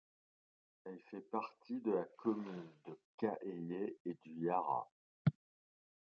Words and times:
Elle 0.83 0.99
fait 1.11 1.21
partie 1.21 1.79
de 1.79 1.91
la 1.91 2.05
commune 2.17 2.71
de 2.87 2.97
Kaélé 3.17 3.99
et 4.03 4.15
du 4.23 4.43
Lara. 4.45 4.89